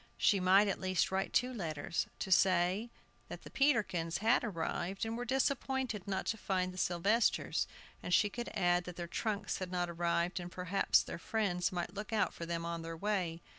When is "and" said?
5.05-5.15, 8.01-8.11, 10.39-10.51